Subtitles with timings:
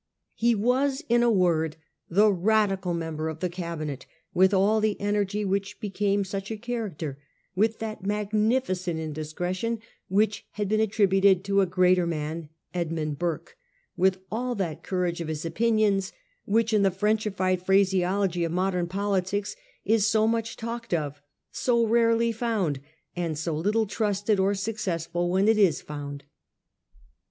[0.33, 1.77] He was in a word
[2.09, 7.19] the Radical member of the Cabinet, with all the energy which became such a character;
[7.55, 9.77] with that' magnificent indiscretion'
[10.19, 13.55] which had been attri buted to a greater man, Edmund Burke;
[13.95, 16.13] with all that courage of his opinions
[16.45, 19.55] which, in the Frenchified phraseology of modem politics,
[19.85, 21.21] is so much talked of,
[21.51, 22.79] so rarely found,
[23.15, 26.23] and so little trusted or successful when it is found.